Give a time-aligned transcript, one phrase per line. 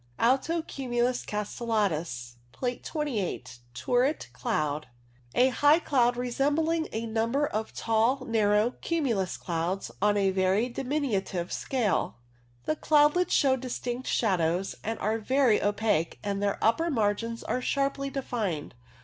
[0.17, 3.59] Alto cumulus castellatus (Plate 28).
[3.75, 4.87] Turret cloud.
[5.29, 10.31] STRATUS i6i A high cloud resembling a number of tall narrow cumulus clouds on a
[10.31, 12.15] very diminutive scale.
[12.65, 18.73] The cloudlets show distinct shadows, are very opaque, and their upper margins are sharply defined.